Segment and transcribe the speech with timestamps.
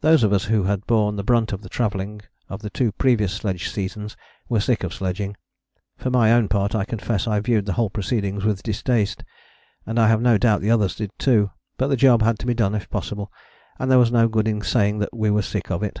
[0.00, 3.32] Those of us who had borne the brunt of the travelling of the two previous
[3.32, 4.16] sledge seasons
[4.48, 5.36] were sick of sledging.
[5.96, 9.22] For my own part I confess I viewed the whole proceedings with distaste,
[9.86, 12.54] and I have no doubt the others did too; but the job had to be
[12.54, 13.30] done if possible,
[13.78, 16.00] and there was no good in saying we were sick of it.